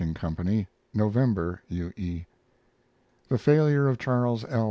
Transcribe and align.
Co.), 0.15 0.35
November. 0.95 1.61
U. 1.67 1.93
E. 1.95 2.25
The 3.29 3.37
failure 3.37 3.87
of 3.87 3.99
Charles 3.99 4.43
L. 4.45 4.59